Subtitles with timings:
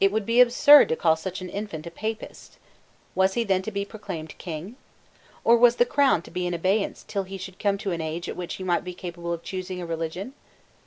[0.00, 2.56] It would be absurd to call such an infant a Papist.
[3.14, 4.76] Was he then to be proclaimed King?
[5.44, 8.36] Or was the crown to be in abeyance till he came to an age at
[8.36, 10.32] which he might be capable of choosing a religion?